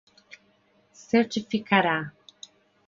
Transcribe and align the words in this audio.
certificará 1.03 2.09